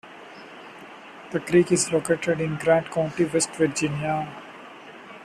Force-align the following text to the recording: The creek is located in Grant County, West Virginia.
The 1.29 1.39
creek 1.39 1.71
is 1.71 1.91
located 1.91 2.41
in 2.41 2.55
Grant 2.55 2.89
County, 2.89 3.25
West 3.25 3.51
Virginia. 3.51 4.27